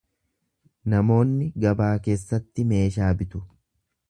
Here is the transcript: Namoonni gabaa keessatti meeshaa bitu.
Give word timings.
Namoonni 0.93 1.49
gabaa 1.67 1.93
keessatti 2.09 2.69
meeshaa 2.73 3.13
bitu. 3.23 3.45